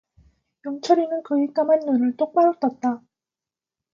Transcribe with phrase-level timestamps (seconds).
[0.65, 3.03] 영철이는 그의 까만 눈을 똑바로 떴다.